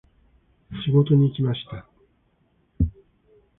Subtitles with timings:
[0.83, 1.85] 仕事に行きました。